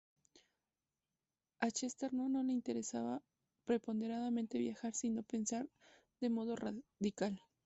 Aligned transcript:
A 1.59 1.69
Chesterton 1.69 2.31
no 2.33 2.41
le 2.41 2.53
interesaba 2.53 3.21
preponderantemente 3.65 4.57
viajar, 4.57 4.95
sino 4.95 5.21
pensar 5.21 5.67
de 6.21 6.29
modo 6.31 6.55
radical. 6.55 7.39